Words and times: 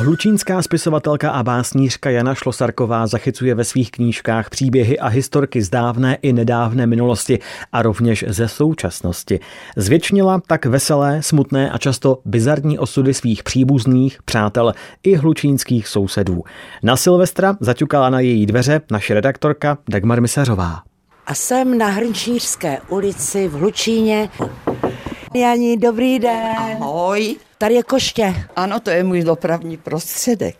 Hlučínská 0.00 0.62
spisovatelka 0.62 1.30
a 1.30 1.42
básnířka 1.42 2.10
Jana 2.10 2.34
Šlosarková 2.34 3.06
zachycuje 3.06 3.54
ve 3.54 3.64
svých 3.64 3.90
knížkách 3.90 4.50
příběhy 4.50 4.98
a 4.98 5.08
historky 5.08 5.62
z 5.62 5.70
dávné 5.70 6.18
i 6.22 6.32
nedávné 6.32 6.86
minulosti 6.86 7.38
a 7.72 7.82
rovněž 7.82 8.24
ze 8.28 8.48
současnosti. 8.48 9.40
Zvětšnila 9.76 10.40
tak 10.46 10.66
veselé, 10.66 11.22
smutné 11.22 11.70
a 11.70 11.78
často 11.78 12.18
bizarní 12.24 12.78
osudy 12.78 13.14
svých 13.14 13.42
příbuzných, 13.42 14.18
přátel 14.24 14.72
i 15.02 15.16
hlučínských 15.16 15.88
sousedů. 15.88 16.42
Na 16.82 16.96
Silvestra 16.96 17.56
zaťukala 17.60 18.10
na 18.10 18.20
její 18.20 18.46
dveře 18.46 18.80
naše 18.90 19.14
redaktorka 19.14 19.78
Dagmar 19.88 20.20
Misařová. 20.20 20.82
A 21.26 21.34
jsem 21.34 21.78
na 21.78 21.86
Hrnčířské 21.86 22.78
ulici 22.88 23.48
v 23.48 23.52
Hlučíně. 23.52 24.28
Jani, 25.34 25.76
dobrý 25.76 26.18
den. 26.18 26.56
Ahoj. 26.58 27.36
Tady 27.58 27.74
je 27.74 27.82
koště. 27.82 28.34
Ano, 28.56 28.80
to 28.80 28.90
je 28.90 29.04
můj 29.04 29.22
dopravní 29.22 29.76
prostředek. 29.76 30.56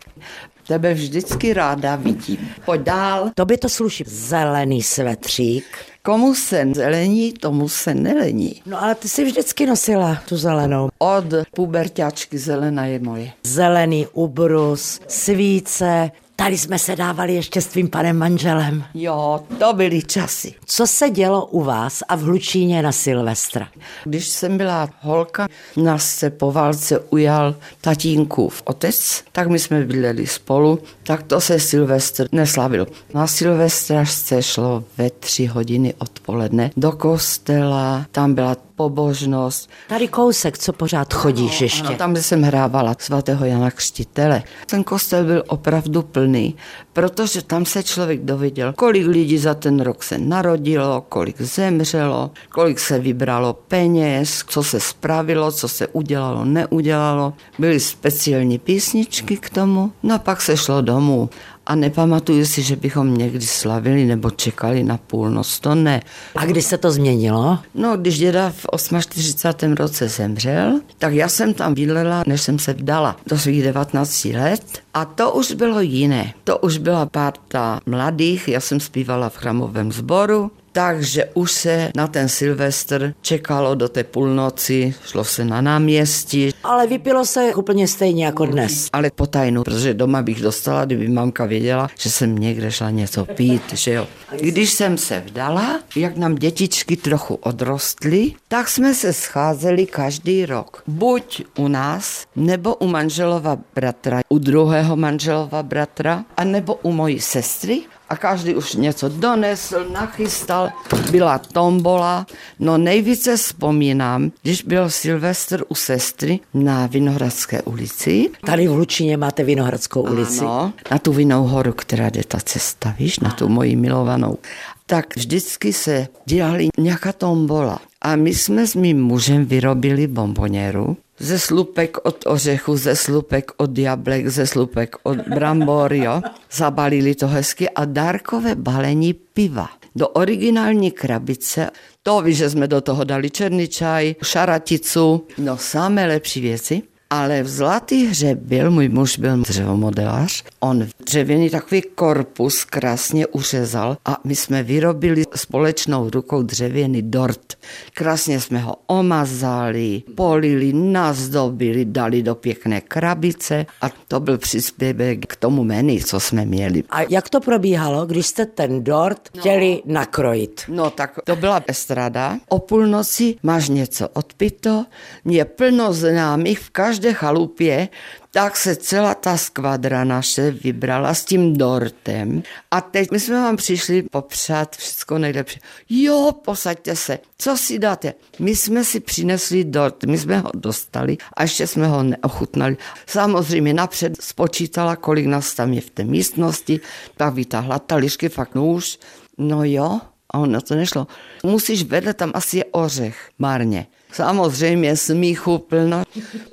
Tebe 0.67 0.93
vždycky 0.93 1.53
ráda 1.53 1.95
vidím. 1.95 2.49
Pojď 2.65 2.81
dál. 2.81 3.31
To 3.35 3.45
by 3.45 3.57
to 3.57 3.69
sluší. 3.69 4.03
Zelený 4.07 4.83
svetřík. 4.83 5.65
Komu 6.03 6.35
se 6.35 6.67
zelení, 6.75 7.33
tomu 7.33 7.69
se 7.69 7.93
nelení. 7.93 8.61
No 8.65 8.83
ale 8.83 8.95
ty 8.95 9.09
si 9.09 9.23
vždycky 9.25 9.65
nosila 9.65 10.17
tu 10.29 10.37
zelenou. 10.37 10.89
Od 10.97 11.25
puberťáčky 11.55 12.37
zelená 12.37 12.85
je 12.85 12.99
moje. 12.99 13.31
Zelený 13.43 14.07
ubrus, 14.13 14.99
svíce, 15.07 16.11
Tady 16.39 16.57
jsme 16.57 16.79
se 16.79 16.95
dávali 16.95 17.33
ještě 17.33 17.61
s 17.61 17.67
tvým 17.67 17.89
panem 17.89 18.17
manželem. 18.17 18.83
Jo, 18.93 19.43
to 19.59 19.73
byly 19.73 20.01
časy. 20.01 20.53
Co 20.65 20.87
se 20.87 21.09
dělo 21.09 21.45
u 21.45 21.63
vás 21.63 22.03
a 22.07 22.15
v 22.15 22.21
Hlučíně 22.21 22.81
na 22.81 22.91
Silvestra? 22.91 23.67
Když 24.03 24.27
jsem 24.27 24.57
byla 24.57 24.89
holka, 25.01 25.47
nás 25.77 26.15
se 26.15 26.29
po 26.29 26.51
válce 26.51 26.99
ujal 26.99 27.55
tatínkův 27.81 28.61
otec, 28.65 29.23
tak 29.31 29.47
my 29.47 29.59
jsme 29.59 29.85
bydleli 29.85 30.27
spolu, 30.27 30.79
tak 31.03 31.23
to 31.23 31.41
se 31.41 31.59
Silvestr 31.59 32.27
neslavil. 32.31 32.87
Na 33.13 33.27
Silvestra 33.27 34.05
se 34.05 34.43
šlo 34.43 34.83
ve 34.97 35.09
tři 35.09 35.45
hodiny 35.45 35.93
odpoledne 35.97 36.71
do 36.77 36.91
kostela, 36.91 38.05
tam 38.11 38.33
byla 38.33 38.55
pobožnost. 38.77 39.69
Tady 39.89 40.07
kousek, 40.07 40.57
co 40.57 40.73
pořád 40.73 41.13
chodíš 41.13 41.51
ano, 41.51 41.65
ještě. 41.65 41.87
Ano, 41.87 41.97
tam, 41.97 42.11
kde 42.11 42.23
jsem 42.23 42.41
hrávala 42.43 42.95
svatého 42.99 43.45
Jana 43.45 43.71
Křtitele. 43.71 44.43
Ten 44.65 44.83
kostel 44.83 45.23
byl 45.23 45.43
opravdu 45.47 46.01
plný, 46.01 46.55
protože 46.93 47.41
tam 47.41 47.65
se 47.65 47.83
člověk 47.83 48.21
dověděl, 48.21 48.73
kolik 48.73 49.07
lidí 49.07 49.37
za 49.37 49.53
ten 49.53 49.79
rok 49.79 50.03
se 50.03 50.17
narodilo, 50.17 51.05
kolik 51.09 51.41
zemřelo, 51.41 52.31
kolik 52.49 52.79
se 52.79 52.99
vybralo 52.99 53.53
peněz, 53.53 54.43
co 54.47 54.63
se 54.63 54.79
spravilo, 54.79 55.51
co 55.51 55.67
se 55.67 55.87
udělalo, 55.87 56.45
neudělalo. 56.45 57.33
Byly 57.59 57.79
speciální 57.79 58.59
písničky 58.59 59.37
k 59.37 59.49
tomu, 59.49 59.91
no 60.03 60.15
a 60.15 60.19
pak 60.19 60.41
se 60.41 60.57
šlo 60.57 60.81
domů 60.81 61.29
a 61.67 61.75
nepamatuju 61.75 62.45
si, 62.45 62.61
že 62.61 62.75
bychom 62.75 63.17
někdy 63.17 63.45
slavili 63.45 64.05
nebo 64.05 64.29
čekali 64.29 64.83
na 64.83 64.97
půlnoc, 64.97 65.59
to 65.59 65.75
ne. 65.75 66.01
A 66.35 66.45
kdy 66.45 66.61
se 66.61 66.77
to 66.77 66.91
změnilo? 66.91 67.59
No, 67.75 67.97
když 67.97 68.17
děda 68.17 68.49
v 68.49 68.65
48. 68.97 69.73
roce 69.73 70.07
zemřel, 70.07 70.79
tak 70.97 71.13
já 71.13 71.29
jsem 71.29 71.53
tam 71.53 71.73
bydlela, 71.73 72.23
než 72.27 72.41
jsem 72.41 72.59
se 72.59 72.73
vdala 72.73 73.15
do 73.27 73.37
svých 73.37 73.63
19 73.63 74.25
let 74.25 74.79
a 74.93 75.05
to 75.05 75.31
už 75.31 75.51
bylo 75.51 75.81
jiné. 75.81 76.33
To 76.43 76.57
už 76.57 76.77
byla 76.77 77.05
parta 77.05 77.79
mladých, 77.85 78.47
já 78.47 78.59
jsem 78.59 78.79
zpívala 78.79 79.29
v 79.29 79.37
chramovém 79.37 79.91
sboru, 79.91 80.51
takže 80.77 81.25
už 81.33 81.51
se 81.51 81.91
na 81.95 82.07
ten 82.07 82.29
Silvestr 82.29 83.13
čekalo 83.21 83.75
do 83.75 83.89
té 83.89 84.03
půlnoci, 84.03 84.95
šlo 85.05 85.23
se 85.23 85.45
na 85.45 85.61
náměstí. 85.61 86.51
Ale 86.63 86.87
vypilo 86.87 87.25
se 87.25 87.55
úplně 87.55 87.87
stejně 87.87 88.25
jako 88.25 88.45
dnes. 88.45 88.89
Ale 88.93 89.11
potajnu, 89.15 89.63
protože 89.63 89.93
doma 89.93 90.21
bych 90.21 90.41
dostala, 90.41 90.85
kdyby 90.85 91.07
mamka 91.07 91.45
věděla, 91.45 91.87
že 91.99 92.09
jsem 92.09 92.35
někde 92.35 92.71
šla 92.71 92.89
něco 92.89 93.25
pít, 93.25 93.63
že 93.73 93.93
jo. 93.93 94.07
Když 94.41 94.73
jsem 94.73 94.97
se 94.97 95.23
vdala, 95.27 95.79
jak 95.95 96.17
nám 96.17 96.35
dětičky 96.35 96.95
trochu 96.95 97.35
odrostly, 97.35 98.31
tak 98.47 98.69
jsme 98.69 98.93
se 98.93 99.13
scházeli 99.13 99.85
každý 99.85 100.45
rok. 100.45 100.83
Buď 100.87 101.43
u 101.57 101.67
nás, 101.67 102.25
nebo 102.35 102.75
u 102.75 102.87
manželova 102.87 103.57
bratra, 103.75 104.21
u 104.29 104.37
druhého 104.37 104.95
manželova 104.95 105.63
bratra, 105.63 106.25
a 106.37 106.43
nebo 106.43 106.75
u 106.75 106.91
mojí 106.91 107.19
sestry, 107.19 107.81
a 108.09 108.15
každý 108.15 108.55
už 108.55 108.73
něco 108.73 109.09
donesl, 109.09 109.85
nachystal, 109.93 110.69
byla 111.11 111.37
tombola. 111.37 112.25
No 112.59 112.77
nejvíce 112.77 113.37
vzpomínám, 113.37 114.31
když 114.41 114.61
byl 114.61 114.89
Silvestr 114.89 115.63
u 115.67 115.75
sestry 115.75 116.39
na 116.53 116.87
Vinohradské 116.87 117.61
ulici. 117.61 118.29
Tady 118.45 118.67
v 118.67 118.71
Hlučíně 118.71 119.17
máte 119.17 119.43
Vinohradskou 119.43 120.01
ulici. 120.01 120.39
Ano, 120.39 120.73
na 120.91 120.99
tu 120.99 121.13
Vinou 121.13 121.43
horu, 121.43 121.73
která 121.73 122.09
jde 122.09 122.23
ta 122.27 122.39
cesta, 122.39 122.95
víš, 122.99 123.19
na 123.19 123.31
tu 123.31 123.49
moji 123.49 123.75
milovanou. 123.75 124.37
Tak 124.85 125.15
vždycky 125.15 125.73
se 125.73 126.07
dělali 126.25 126.67
nějaká 126.77 127.13
tombola. 127.13 127.79
A 128.01 128.15
my 128.15 128.35
jsme 128.35 128.67
s 128.67 128.75
mým 128.75 129.03
mužem 129.03 129.45
vyrobili 129.45 130.07
bomboněru 130.07 130.97
ze 131.19 131.39
slupek 131.39 131.97
od 132.03 132.23
ořechu, 132.25 132.77
ze 132.77 132.95
slupek 132.95 133.51
od 133.57 133.77
jablek, 133.77 134.27
ze 134.27 134.47
slupek 134.47 134.95
od 135.03 135.17
brambor, 135.17 135.93
jo. 135.93 136.21
Zabalili 136.51 137.15
to 137.15 137.27
hezky 137.27 137.69
a 137.69 137.85
dárkové 137.85 138.55
balení 138.55 139.13
piva 139.13 139.69
do 139.95 140.07
originální 140.07 140.91
krabice. 140.91 141.69
To 142.03 142.21
víš, 142.21 142.37
že 142.37 142.49
jsme 142.49 142.67
do 142.67 142.81
toho 142.81 143.03
dali 143.03 143.29
černý 143.29 143.67
čaj, 143.67 144.15
šaraticu, 144.23 145.25
no 145.37 145.57
samé 145.57 146.07
lepší 146.07 146.41
věci. 146.41 146.81
Ale 147.09 147.43
v 147.43 147.47
Zlatý 147.47 148.05
hře 148.05 148.35
byl, 148.35 148.71
můj 148.71 148.89
muž 148.89 149.19
byl 149.19 149.37
dřevomodelář, 149.37 150.43
on 150.59 150.87
dřevěný 151.05 151.49
takový 151.49 151.81
korpus 151.81 152.65
krásně 152.65 153.27
uřezal 153.27 153.97
a 154.05 154.17
my 154.23 154.35
jsme 154.35 154.63
vyrobili 154.63 155.23
společnou 155.35 156.09
rukou 156.09 156.41
dřevěný 156.41 157.01
dort. 157.01 157.53
Krásně 157.93 158.39
jsme 158.39 158.59
ho 158.59 158.75
omazali, 158.87 160.03
polili, 160.15 160.73
nazdobili, 160.73 161.85
dali 161.85 162.23
do 162.23 162.35
pěkné 162.35 162.81
krabice 162.81 163.65
a 163.81 163.89
to 164.07 164.19
byl 164.19 164.37
příspěvek 164.37 165.25
k 165.25 165.35
tomu 165.35 165.63
menu, 165.63 165.99
co 165.99 166.19
jsme 166.19 166.45
měli. 166.45 166.83
A 166.89 167.01
jak 167.01 167.29
to 167.29 167.39
probíhalo, 167.39 168.05
když 168.05 168.27
jste 168.27 168.45
ten 168.45 168.83
dort 168.83 169.29
chtěli 169.39 169.81
nakrojit? 169.85 170.61
No 170.67 170.89
tak 170.89 171.19
to 171.23 171.35
byla 171.35 171.63
estrada. 171.67 172.37
O 172.49 172.59
půlnoci 172.59 173.35
máš 173.43 173.69
něco 173.69 174.07
odpito, 174.07 174.85
mě 175.25 175.45
plno 175.45 175.93
známých 175.93 176.59
v 176.59 176.69
každé 176.97 177.13
chalupě, 177.13 177.89
tak 178.31 178.57
se 178.57 178.75
celá 178.75 179.13
ta 179.13 179.37
skvadra 179.37 180.03
naše 180.03 180.51
vybrala 180.51 181.13
s 181.13 181.25
tím 181.25 181.57
dortem 181.57 182.43
a 182.71 182.81
teď 182.81 183.11
my 183.11 183.19
jsme 183.19 183.35
vám 183.35 183.55
přišli 183.57 184.01
popřát 184.01 184.75
všechno 184.75 185.17
nejlepší. 185.17 185.59
Jo, 185.89 186.31
posaďte 186.45 186.95
se, 186.95 187.19
co 187.37 187.57
si 187.57 187.79
dáte? 187.79 188.13
My 188.39 188.55
jsme 188.55 188.83
si 188.83 188.99
přinesli 188.99 189.63
dort, 189.63 190.03
my 190.03 190.17
jsme 190.17 190.39
ho 190.39 190.51
dostali 190.53 191.17
a 191.33 191.41
ještě 191.43 191.67
jsme 191.67 191.87
ho 191.87 192.03
neochutnali. 192.03 192.77
Samozřejmě 193.05 193.73
napřed 193.73 194.21
spočítala, 194.21 194.95
kolik 194.95 195.25
nás 195.25 195.53
tam 195.53 195.73
je 195.73 195.81
v 195.81 195.89
té 195.89 196.03
místnosti, 196.03 196.79
pak 197.17 197.33
vytáhla 197.33 197.81
lišky, 197.95 198.29
fakt 198.29 198.55
nůž, 198.55 198.99
no 199.37 199.63
jo, 199.63 200.01
a 200.33 200.39
ono 200.39 200.61
to 200.61 200.75
nešlo. 200.75 201.07
Musíš 201.43 201.83
vedle, 201.83 202.13
tam 202.13 202.31
asi 202.33 202.57
je 202.57 202.65
ořech, 202.71 203.29
marně. 203.39 203.87
Samozřejmě 204.11 204.97
smíchu 204.97 205.57
plno. 205.57 206.03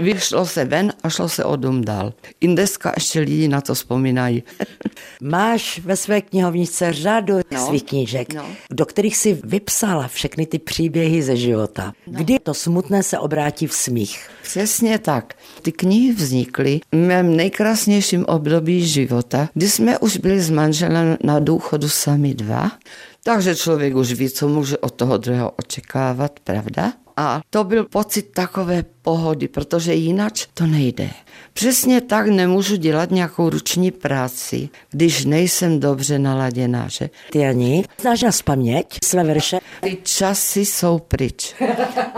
Vyšlo 0.01 0.47
se 0.47 0.65
ven 0.65 0.93
a 1.03 1.09
šlo 1.11 1.29
se 1.29 1.45
o 1.45 1.57
dům 1.57 1.85
dál. 1.85 2.13
I 2.41 2.47
dneska 2.49 2.93
ještě 2.97 3.21
lidi 3.21 3.49
na 3.49 3.61
to 3.61 3.75
vzpomínají. 3.75 4.43
Máš 5.23 5.79
ve 5.85 5.97
své 5.97 6.21
knihovnice 6.21 6.93
řadu 6.93 7.35
No. 7.53 7.67
svých 7.67 7.83
knížek, 7.85 8.35
No. 8.35 8.47
do 8.71 8.87
kterých 8.87 9.17
si 9.17 9.41
vypsala 9.45 10.09
všechny 10.09 10.47
ty 10.47 10.59
příběhy 10.59 11.23
ze 11.23 11.37
života. 11.37 11.93
No. 12.07 12.13
Kdy 12.19 12.39
to 12.39 12.55
smutné 12.55 13.03
se 13.03 13.19
obrátí 13.19 13.67
v 13.67 13.75
smích. 13.75 14.29
Přesně 14.43 14.99
tak. 14.99 15.35
Ty 15.63 15.73
knihy 15.73 16.13
vznikly 16.15 16.81
v 16.93 16.97
mém 16.97 17.37
nejkrásnějším 17.37 18.25
období 18.25 18.87
života, 18.87 19.49
kdy 19.55 19.69
jsme 19.71 19.99
už 19.99 20.17
byli 20.17 20.41
s 20.41 20.51
manželem 20.51 21.17
na 21.25 21.39
důchodu 21.39 21.89
sami 21.89 22.35
dva, 22.35 22.71
takže 23.27 23.57
člověk 23.57 23.95
už 23.95 24.13
ví, 24.13 24.31
co 24.31 24.49
může 24.49 24.79
od 24.79 24.95
toho 24.95 25.19
druhého 25.19 25.51
očekávat, 25.51 26.41
pravda? 26.41 26.93
A 27.17 27.41
to 27.51 27.65
byl 27.65 27.85
pocit 27.85 28.23
takové 28.23 28.85
pohody, 29.03 29.49
protože 29.49 29.95
jinak 29.95 30.33
to 30.55 30.67
nejde. 30.67 31.11
Přesně 31.53 32.01
tak 32.01 32.27
nemůžu 32.27 32.77
dělat 32.77 33.11
nějakou 33.11 33.51
ruční 33.51 33.91
práci, 33.91 34.69
když 34.91 35.25
nejsem 35.25 35.81
dobře 35.81 36.19
naladěná, 36.19 36.89
že? 36.89 37.11
Ty 37.31 37.47
Ani, 37.47 37.85
znáš 38.01 38.23
na 38.23 38.31
paměť 38.45 38.87
své 39.05 39.25
verše? 39.25 39.59
Ty 39.81 39.99
časy 40.03 40.67
jsou 40.67 40.99
pryč. 40.99 41.55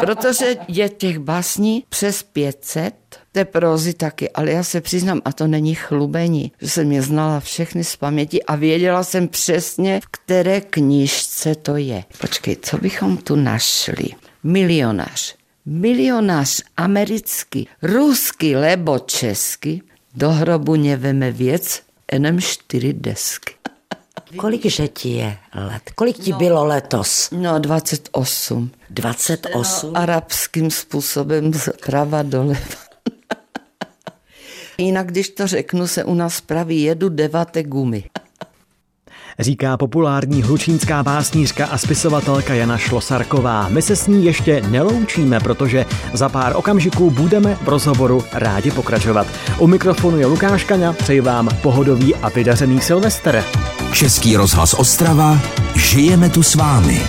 Protože 0.00 0.56
je 0.68 0.88
těch 0.88 1.18
básní 1.18 1.84
přes 1.88 2.22
500, 2.22 2.94
té 3.32 3.44
prózy 3.44 3.94
taky, 3.94 4.30
ale 4.30 4.50
já 4.50 4.62
se 4.62 4.80
přiznám, 4.80 5.20
a 5.24 5.32
to 5.32 5.46
není 5.46 5.74
chlubení, 5.74 6.52
že 6.60 6.70
jsem 6.70 6.92
je 6.92 7.02
znala 7.02 7.40
všechny 7.40 7.84
z 7.84 7.96
paměti 7.96 8.42
a 8.42 8.56
věděla 8.56 9.04
jsem 9.04 9.28
přesně, 9.28 10.00
v 10.00 10.06
které 10.06 10.60
knížce 10.60 11.54
to 11.54 11.76
je. 11.76 12.04
Počkej, 12.20 12.56
co 12.62 12.78
bychom 12.78 13.16
tu 13.16 13.36
našli? 13.36 14.08
Milionář. 14.46 15.34
Milionář 15.66 16.62
americký, 16.76 17.68
ruský, 17.82 18.56
lebo 18.56 18.98
český, 18.98 19.82
Do 20.14 20.30
hrobu 20.30 20.76
neveme 20.76 21.32
věc, 21.32 21.82
jenom 22.12 22.40
čtyři 22.40 22.92
desky. 22.92 23.54
Kolik 24.36 24.66
že 24.66 24.88
ti 24.88 25.08
je 25.08 25.36
let? 25.54 25.90
Kolik 25.94 26.18
ti 26.18 26.30
no, 26.30 26.38
bylo 26.38 26.64
letos? 26.64 27.28
No 27.32 27.58
28. 27.58 28.70
28? 28.90 29.92
No, 29.92 29.98
arabským 29.98 30.70
způsobem 30.70 31.52
zprava 31.52 32.22
doleva. 32.22 32.76
Jinak, 34.78 35.06
když 35.06 35.28
to 35.28 35.46
řeknu, 35.46 35.86
se 35.86 36.04
u 36.04 36.14
nás 36.14 36.40
praví 36.40 36.82
jedu 36.82 37.08
deváté 37.08 37.62
gumy 37.62 38.04
říká 39.38 39.76
populární 39.76 40.42
hlučínská 40.42 41.02
básnířka 41.02 41.66
a 41.66 41.78
spisovatelka 41.78 42.54
Jana 42.54 42.78
Šlosarková. 42.78 43.68
My 43.68 43.82
se 43.82 43.96
s 43.96 44.06
ní 44.06 44.24
ještě 44.24 44.62
neloučíme, 44.68 45.40
protože 45.40 45.86
za 46.12 46.28
pár 46.28 46.52
okamžiků 46.56 47.10
budeme 47.10 47.54
v 47.54 47.68
rozhovoru 47.68 48.24
rádi 48.32 48.70
pokračovat. 48.70 49.26
U 49.58 49.66
mikrofonu 49.66 50.18
je 50.18 50.26
Lukáš 50.26 50.64
Kaňa, 50.64 50.92
přeji 50.92 51.20
vám 51.20 51.48
pohodový 51.62 52.14
a 52.14 52.28
vydařený 52.28 52.80
Silvester. 52.80 53.44
Český 53.92 54.36
rozhlas 54.36 54.74
Ostrava, 54.74 55.40
žijeme 55.74 56.30
tu 56.30 56.42
s 56.42 56.54
vámi. 56.54 57.02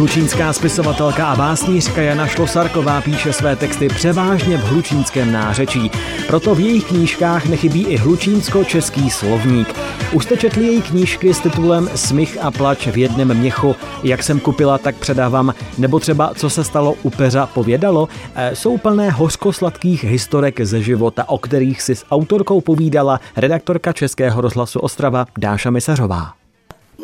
Hlučínská 0.00 0.52
spisovatelka 0.52 1.26
a 1.26 1.36
básnířka 1.36 2.02
Jana 2.02 2.26
Šlosarková 2.26 3.00
píše 3.00 3.32
své 3.32 3.56
texty 3.56 3.88
převážně 3.88 4.56
v 4.56 4.60
hlučínském 4.60 5.32
nářečí. 5.32 5.90
Proto 6.26 6.54
v 6.54 6.60
jejich 6.60 6.84
knížkách 6.84 7.46
nechybí 7.46 7.86
i 7.86 7.96
hlučínsko-český 7.96 9.10
slovník. 9.10 9.74
Už 10.12 10.24
jste 10.24 10.36
četli 10.36 10.66
její 10.66 10.82
knížky 10.82 11.34
s 11.34 11.40
titulem 11.40 11.90
Smích 11.94 12.38
a 12.42 12.50
plač 12.50 12.86
v 12.86 12.96
jednom 12.96 13.34
měchu, 13.34 13.76
jak 14.02 14.22
jsem 14.22 14.40
kupila, 14.40 14.78
tak 14.78 14.96
předávám, 14.96 15.54
nebo 15.78 15.98
třeba 15.98 16.32
Co 16.34 16.50
se 16.50 16.64
stalo 16.64 16.94
u 17.02 17.10
peřa 17.10 17.46
povědalo, 17.46 18.08
e, 18.34 18.56
jsou 18.56 18.78
plné 18.78 19.10
hořkosladkých 19.10 20.04
historek 20.04 20.60
ze 20.60 20.82
života, 20.82 21.28
o 21.28 21.38
kterých 21.38 21.82
si 21.82 21.94
s 21.94 22.06
autorkou 22.10 22.60
povídala 22.60 23.20
redaktorka 23.36 23.92
Českého 23.92 24.40
rozhlasu 24.40 24.78
Ostrava 24.78 25.26
Dáša 25.38 25.70
Misařová. 25.70 26.39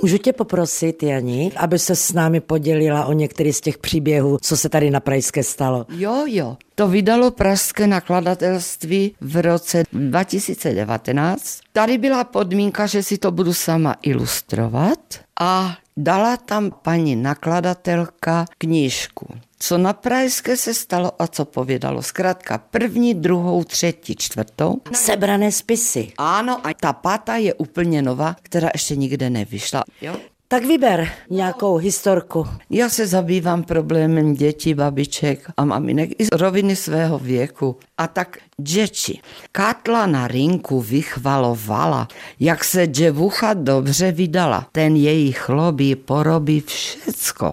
Můžu 0.02 0.18
tě 0.18 0.32
poprosit, 0.32 1.02
Jani, 1.02 1.52
aby 1.56 1.78
se 1.78 1.96
s 1.96 2.12
námi 2.12 2.40
podělila 2.40 3.04
o 3.04 3.12
některý 3.12 3.52
z 3.52 3.60
těch 3.60 3.78
příběhů, 3.78 4.38
co 4.42 4.56
se 4.56 4.68
tady 4.68 4.90
na 4.90 5.00
Pražské 5.00 5.42
stalo? 5.42 5.86
Jo, 5.90 6.24
jo. 6.26 6.56
To 6.74 6.88
vydalo 6.88 7.30
Pražské 7.30 7.86
nakladatelství 7.86 9.14
v 9.20 9.42
roce 9.42 9.84
2019. 9.92 11.60
Tady 11.72 11.98
byla 11.98 12.24
podmínka, 12.24 12.86
že 12.86 13.02
si 13.02 13.18
to 13.18 13.30
budu 13.30 13.54
sama 13.54 13.96
ilustrovat 14.02 14.98
a 15.40 15.76
dala 15.96 16.36
tam 16.36 16.70
paní 16.82 17.16
nakladatelka 17.16 18.44
knížku 18.58 19.26
co 19.58 19.78
na 19.78 19.92
Pražské 19.92 20.56
se 20.56 20.74
stalo 20.74 21.12
a 21.18 21.26
co 21.26 21.44
povědalo. 21.44 22.02
Zkrátka 22.02 22.58
první, 22.58 23.14
druhou, 23.14 23.64
třetí, 23.64 24.16
čtvrtou. 24.16 24.80
Sebrané 24.92 25.52
spisy. 25.52 26.12
Ano, 26.18 26.66
a 26.66 26.74
ta 26.74 26.92
pátá 26.92 27.36
je 27.36 27.54
úplně 27.54 28.02
nová, 28.02 28.36
která 28.42 28.68
ještě 28.74 28.96
nikde 28.96 29.30
nevyšla. 29.30 29.84
Jo? 30.02 30.16
Tak 30.48 30.64
vyber 30.64 31.08
nějakou 31.30 31.76
historku. 31.76 32.46
Já 32.70 32.88
se 32.88 33.06
zabývám 33.06 33.62
problémem 33.62 34.34
dětí, 34.34 34.74
babiček 34.74 35.50
a 35.56 35.64
maminek 35.64 36.10
i 36.18 36.24
z 36.24 36.28
roviny 36.32 36.76
svého 36.76 37.18
věku. 37.18 37.76
A 37.98 38.06
tak 38.06 38.38
děti. 38.60 39.20
Katla 39.52 40.06
na 40.06 40.28
rinku 40.28 40.80
vychvalovala, 40.80 42.08
jak 42.40 42.64
se 42.64 42.86
děvucha 42.86 43.54
dobře 43.54 44.12
vydala. 44.12 44.66
Ten 44.72 44.96
její 44.96 45.32
chlobí 45.32 45.96
porobí 45.96 46.60
všecko 46.60 47.52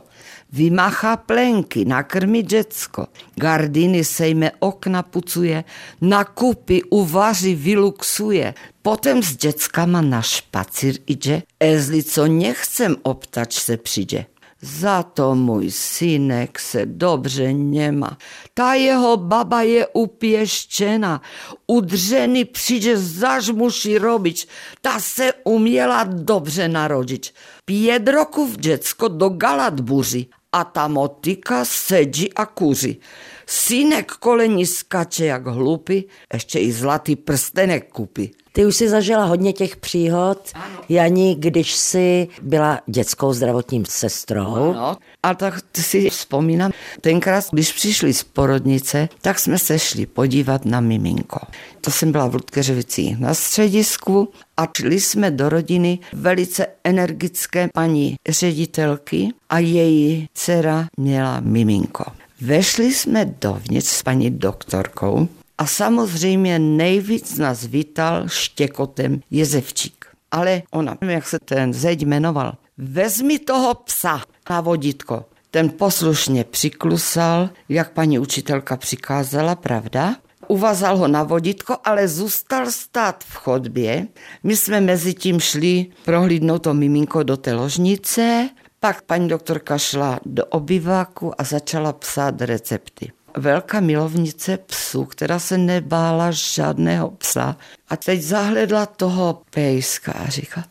vymacha 0.53 1.17
plenky, 1.17 1.85
nakrmi 1.85 2.41
děcko, 2.41 3.07
gardiny 3.35 4.03
sejme 4.03 4.51
okna 4.59 5.03
pucuje, 5.03 5.63
nakupy 6.01 6.83
uvaří, 6.83 7.55
vyluxuje, 7.55 8.53
Potem 8.83 9.23
s 9.23 9.35
dětskama 9.35 10.01
na 10.01 10.21
špacír 10.21 10.99
ide, 11.07 11.41
ezli 11.59 12.03
co 12.03 12.27
nechcem 12.27 12.95
obtač 13.03 13.59
se 13.59 13.77
přijde. 13.77 14.25
Za 14.61 15.03
to 15.03 15.35
můj 15.35 15.71
synek 15.71 16.59
se 16.59 16.85
dobře 16.85 17.53
nemá. 17.53 18.17
Ta 18.53 18.73
jeho 18.73 19.17
baba 19.17 19.61
je 19.61 19.87
upěštěna. 19.93 21.21
Udřený 21.67 22.45
přijde 22.45 22.97
zažmuši 22.97 23.97
robič. 23.97 24.47
Ta 24.81 24.99
se 24.99 25.33
uměla 25.43 26.03
dobře 26.03 26.67
narodit. 26.67 27.29
Pět 27.65 28.07
roku 28.07 28.47
v 28.47 28.57
děcko 28.57 29.07
do 29.07 29.29
galat 29.29 29.79
buři 29.79 30.25
a 30.53 30.63
ta 30.63 30.87
motika 30.87 31.65
sedí 31.65 32.33
a 32.33 32.45
kuří. 32.45 32.99
Synek 33.47 34.11
koleni 34.11 34.65
skače 34.65 35.25
jak 35.25 35.47
hlupy, 35.47 36.03
ještě 36.33 36.59
i 36.59 36.71
zlatý 36.71 37.15
prstenek 37.15 37.91
kupí. 37.91 38.31
Ty 38.55 38.65
už 38.65 38.75
si 38.75 38.89
zažila 38.89 39.25
hodně 39.25 39.53
těch 39.53 39.75
příhod, 39.75 40.51
ano. 40.53 40.79
Jani, 40.89 41.35
když 41.39 41.73
jsi 41.75 42.27
byla 42.41 42.79
dětskou 42.87 43.33
zdravotním 43.33 43.85
sestrou. 43.85 44.55
Ano. 44.55 44.97
A 45.23 45.33
tak 45.33 45.53
si 45.77 46.09
vzpomínám, 46.09 46.71
tenkrát, 47.01 47.45
když 47.51 47.73
přišli 47.73 48.13
z 48.13 48.23
porodnice, 48.23 49.09
tak 49.21 49.39
jsme 49.39 49.59
se 49.59 49.79
šli 49.79 50.05
podívat 50.05 50.65
na 50.65 50.79
miminko. 50.79 51.39
To 51.81 51.91
jsem 51.91 52.11
byla 52.11 52.27
v 52.27 52.33
Ludkeřovicích 52.33 53.19
na 53.19 53.33
středisku 53.33 54.29
a 54.57 54.67
šli 54.77 54.99
jsme 54.99 55.31
do 55.31 55.49
rodiny 55.49 55.99
velice 56.13 56.67
energické 56.83 57.69
paní 57.73 58.15
ředitelky 58.29 59.29
a 59.49 59.59
její 59.59 60.29
dcera 60.33 60.87
měla 60.97 61.39
miminko. 61.39 62.03
Vešli 62.45 62.93
jsme 62.93 63.25
dovnitř 63.41 63.87
s 63.87 64.03
paní 64.03 64.29
doktorkou 64.31 65.27
a 65.57 65.65
samozřejmě 65.65 66.59
nejvíc 66.59 67.37
nás 67.37 67.65
vítal 67.65 68.27
štěkotem 68.27 69.21
Jezevčík. 69.31 70.05
Ale 70.31 70.61
ona, 70.71 70.97
jak 71.01 71.27
se 71.27 71.39
ten 71.45 71.73
zeď 71.73 72.05
jmenoval, 72.05 72.53
vezmi 72.77 73.39
toho 73.39 73.73
psa 73.73 74.21
na 74.49 74.61
vodítko. 74.61 75.25
Ten 75.51 75.69
poslušně 75.69 76.43
přiklusal, 76.43 77.49
jak 77.69 77.91
paní 77.91 78.19
učitelka 78.19 78.77
přikázala, 78.77 79.55
pravda? 79.55 80.15
Uvazal 80.47 80.97
ho 80.97 81.07
na 81.07 81.23
vodítko, 81.23 81.77
ale 81.83 82.07
zůstal 82.07 82.71
stát 82.71 83.23
v 83.23 83.35
chodbě. 83.35 84.07
My 84.43 84.57
jsme 84.57 84.81
mezi 84.81 85.13
tím 85.13 85.39
šli 85.39 85.85
prohlídnout 86.05 86.61
to 86.61 86.73
miminko 86.73 87.23
do 87.23 87.37
té 87.37 87.53
ložnice, 87.53 88.49
pak 88.83 89.01
paní 89.01 89.27
doktorka 89.27 89.77
šla 89.77 90.19
do 90.25 90.45
obyváku 90.45 91.41
a 91.41 91.43
začala 91.43 91.93
psát 91.93 92.41
recepty 92.41 93.11
velká 93.37 93.79
milovnice 93.79 94.57
psů, 94.57 95.05
která 95.05 95.39
se 95.39 95.57
nebála 95.57 96.31
žádného 96.31 97.11
psa. 97.11 97.57
A 97.89 97.97
teď 97.97 98.21
zahledla 98.21 98.85
toho 98.85 99.41
pejska 99.49 100.11
a 100.11 100.27
říká, 100.27 100.65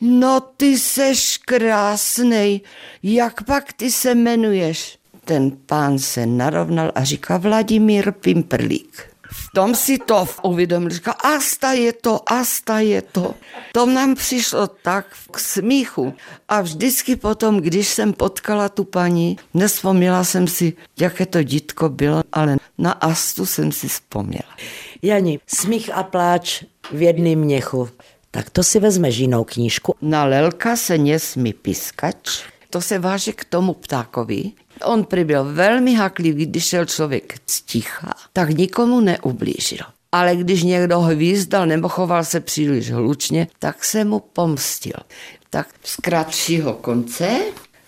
no 0.00 0.40
ty 0.40 0.78
seš 0.78 1.38
krásnej, 1.38 2.60
jak 3.02 3.42
pak 3.42 3.72
ty 3.72 3.90
se 3.90 4.10
jmenuješ? 4.10 4.98
Ten 5.24 5.50
pán 5.66 5.98
se 5.98 6.26
narovnal 6.26 6.92
a 6.94 7.04
říká 7.04 7.36
Vladimír 7.36 8.12
Pimperlík 8.12 9.13
v 9.34 9.50
tom 9.54 9.74
si 9.74 9.98
to 9.98 10.28
uvědomil, 10.42 10.90
říká, 10.90 11.12
asta 11.12 11.72
je 11.72 11.92
to, 11.92 12.32
asta 12.32 12.80
je 12.80 13.02
to. 13.02 13.34
To 13.72 13.86
nám 13.86 14.14
přišlo 14.14 14.66
tak 14.66 15.06
k 15.30 15.38
smíchu. 15.38 16.14
A 16.48 16.60
vždycky 16.60 17.16
potom, 17.16 17.60
když 17.60 17.88
jsem 17.88 18.12
potkala 18.12 18.68
tu 18.68 18.84
paní, 18.84 19.38
nespomněla 19.54 20.24
jsem 20.24 20.46
si, 20.48 20.72
jaké 21.00 21.26
to 21.26 21.42
dítko 21.42 21.88
bylo, 21.88 22.22
ale 22.32 22.56
na 22.78 22.92
astu 22.92 23.46
jsem 23.46 23.72
si 23.72 23.88
vzpomněla. 23.88 24.56
Jani, 25.02 25.40
smích 25.46 25.90
a 25.94 26.02
pláč 26.02 26.64
v 26.92 27.02
jedném 27.02 27.38
měchu. 27.38 27.88
Tak 28.30 28.50
to 28.50 28.62
si 28.62 28.80
vezme 28.80 29.08
jinou 29.08 29.44
knížku. 29.44 29.94
Na 30.02 30.24
lelka 30.24 30.76
se 30.76 30.98
nesmí 30.98 31.52
pískač. 31.52 32.42
To 32.70 32.80
se 32.80 32.98
váže 32.98 33.32
k 33.32 33.44
tomu 33.44 33.74
ptákovi, 33.74 34.52
On 34.82 35.04
přibyl 35.04 35.44
velmi 35.44 35.94
haklivý, 35.94 36.46
když 36.46 36.64
šel 36.64 36.84
člověk 36.84 37.34
sticha, 37.46 38.14
tak 38.32 38.50
nikomu 38.50 39.00
neublížil. 39.00 39.86
Ale 40.12 40.36
když 40.36 40.62
někdo 40.62 41.00
hvízdal 41.00 41.66
nebo 41.66 41.88
choval 41.88 42.24
se 42.24 42.40
příliš 42.40 42.90
hlučně, 42.90 43.48
tak 43.58 43.84
se 43.84 44.04
mu 44.04 44.20
pomstil. 44.20 44.96
Tak 45.50 45.68
z 45.84 45.96
kratšího 45.96 46.72
konce 46.72 47.40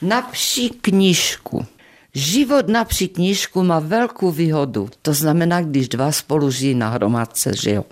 napší 0.03 0.71
knížku. 0.71 1.67
Život 2.15 2.69
na 2.69 2.85
knížku 3.15 3.63
má 3.63 3.79
velkou 3.79 4.31
výhodu. 4.31 4.89
To 5.03 5.13
znamená, 5.13 5.61
když 5.61 5.89
dva 5.89 6.13
spolu 6.13 6.51
žijí 6.51 6.75
na 6.75 6.89
hromadce, 6.89 7.53
že 7.63 7.71
jo. 7.71 7.85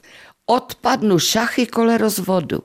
Odpadnu 0.47 1.19
šachy 1.19 1.67
kole 1.67 1.99
rozvodu. 1.99 2.63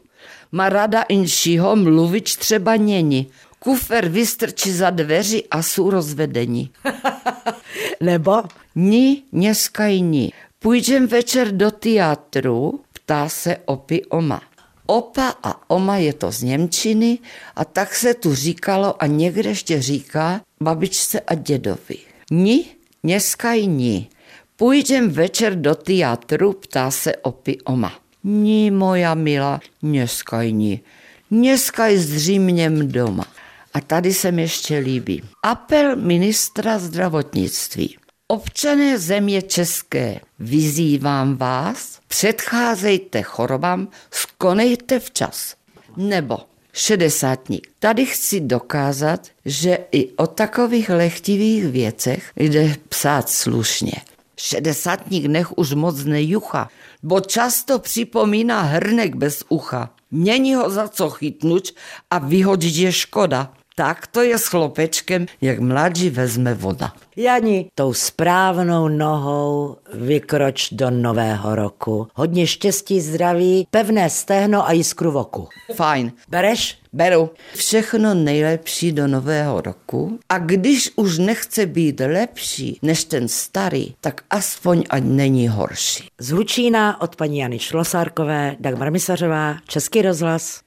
Má 0.51 0.69
rada 0.69 1.01
inšího 1.01 1.75
mluvit 1.75 2.37
třeba 2.37 2.75
něni 2.75 3.27
kufer 3.59 4.09
vystrčí 4.09 4.71
za 4.71 4.89
dveři 4.89 5.43
a 5.51 5.61
jsou 5.61 5.89
rozvedení. 5.89 6.71
Nebo? 8.01 8.43
Ní, 8.75 9.23
dneska 9.33 9.87
i 9.87 10.01
ní. 10.01 10.33
Půjdem 10.59 11.07
večer 11.07 11.51
do 11.51 11.71
teatru, 11.71 12.81
ptá 12.93 13.29
se 13.29 13.57
opi 13.65 14.05
oma. 14.05 14.41
Opa 14.85 15.35
a 15.43 15.69
oma 15.69 15.97
je 15.97 16.13
to 16.13 16.31
z 16.31 16.43
Němčiny 16.43 17.19
a 17.55 17.65
tak 17.65 17.95
se 17.95 18.13
tu 18.13 18.35
říkalo 18.35 19.03
a 19.03 19.05
někde 19.05 19.49
ještě 19.49 19.81
říká 19.81 20.41
babičce 20.61 21.19
a 21.19 21.35
dědovi. 21.35 21.97
Ní, 22.31 22.65
dneska 23.03 23.53
i 23.53 23.67
ní. 23.67 24.09
Půjdem 24.55 25.09
večer 25.09 25.55
do 25.55 25.75
teatru, 25.75 26.53
ptá 26.53 26.91
se 26.91 27.15
opi 27.15 27.57
oma. 27.63 27.93
Ní, 28.23 28.71
moja 28.71 29.13
milá, 29.13 29.59
dneska 29.83 30.43
ní. 30.43 30.79
Dneska 31.31 31.87
je 31.87 31.99
zřejmě 31.99 32.69
doma. 32.69 33.25
A 33.73 33.81
tady 33.81 34.13
se 34.13 34.31
mi 34.31 34.41
ještě 34.41 34.77
líbí. 34.77 35.23
Apel 35.43 35.95
ministra 35.95 36.79
zdravotnictví. 36.79 37.97
Občané 38.27 38.99
země 38.99 39.41
české, 39.41 40.19
vyzývám 40.39 41.37
vás, 41.37 41.99
předcházejte 42.07 43.21
chorobám, 43.21 43.87
skonejte 44.11 44.99
včas. 44.99 45.55
Nebo 45.97 46.37
šedesátník. 46.73 47.67
Tady 47.79 48.05
chci 48.05 48.39
dokázat, 48.39 49.27
že 49.45 49.77
i 49.91 50.09
o 50.15 50.27
takových 50.27 50.89
lehtivých 50.89 51.65
věcech 51.65 52.31
jde 52.35 52.75
psát 52.89 53.29
slušně. 53.29 53.93
Šedesátník 54.37 55.25
nech 55.25 55.57
už 55.57 55.73
moc 55.73 56.03
nejucha, 56.03 56.69
bo 57.03 57.19
často 57.19 57.79
připomíná 57.79 58.61
hrnek 58.61 59.15
bez 59.15 59.43
ucha. 59.49 59.89
Není 60.11 60.55
ho 60.55 60.69
za 60.69 60.87
co 60.87 61.09
chytnout 61.09 61.67
a 62.09 62.19
vyhodit 62.19 62.75
je 62.75 62.91
škoda. 62.91 63.53
Tak 63.79 64.07
to 64.07 64.21
je 64.21 64.37
s 64.37 64.47
chlopečkem, 64.47 65.25
jak 65.41 65.59
mladší 65.59 66.09
vezme 66.09 66.53
voda. 66.53 66.93
Jani, 67.15 67.71
tou 67.75 67.93
správnou 67.93 68.87
nohou 68.87 69.77
vykroč 69.93 70.69
do 70.71 70.89
nového 70.89 71.55
roku. 71.55 72.07
Hodně 72.13 72.47
štěstí, 72.47 73.01
zdraví, 73.01 73.67
pevné 73.71 74.09
stehno 74.09 74.67
a 74.67 74.71
jiskru 74.71 75.11
v 75.11 75.17
oku. 75.17 75.47
Fajn. 75.75 76.11
Bereš? 76.29 76.77
Beru. 76.93 77.29
Všechno 77.55 78.13
nejlepší 78.13 78.91
do 78.91 79.07
nového 79.07 79.61
roku 79.61 80.19
a 80.29 80.37
když 80.37 80.91
už 80.95 81.17
nechce 81.17 81.65
být 81.65 81.99
lepší 81.99 82.79
než 82.81 83.03
ten 83.03 83.27
starý, 83.27 83.93
tak 84.01 84.21
aspoň 84.29 84.83
ať 84.89 85.03
není 85.03 85.47
horší. 85.47 86.07
Z 86.19 86.29
Hlučína 86.29 87.01
od 87.01 87.15
paní 87.15 87.37
Jany 87.39 87.59
Šlosárkové, 87.59 88.55
Dagmar 88.59 88.91
Misařová, 88.91 89.55
Český 89.67 90.01
rozhlas. 90.01 90.57